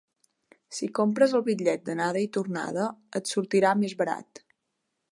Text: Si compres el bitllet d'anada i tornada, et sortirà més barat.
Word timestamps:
Si 0.77 0.89
compres 0.99 1.35
el 1.39 1.43
bitllet 1.51 1.85
d'anada 1.91 2.23
i 2.25 2.31
tornada, 2.39 2.89
et 3.21 3.33
sortirà 3.37 3.79
més 3.85 3.99
barat. 4.01 4.47